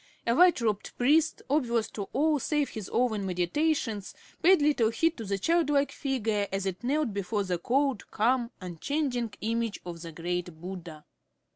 [0.25, 5.25] A white robed priest, oblivious to all save his own meditations, paid little heed to
[5.25, 10.59] the childlike figure as it knelt before the cold, calm, unchanging image of the great
[10.59, 11.05] Buddha.